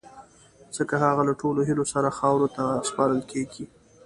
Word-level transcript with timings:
ځڪه 0.75 0.95
هغه 1.05 1.21
له 1.29 1.33
ټولو 1.41 1.59
هیلو 1.69 1.85
سره 1.93 2.15
خاورو 2.17 2.47
ته 2.55 2.63
سپارل 2.89 3.21
کیږی 3.31 3.65